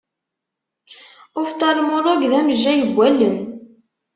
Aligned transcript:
Uftalmolog 1.39 2.21
d 2.31 2.33
amejjay 2.39 2.79
n 2.83 2.91
wallen. 2.95 3.37